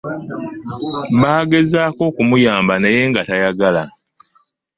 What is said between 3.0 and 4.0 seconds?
nga tayagala.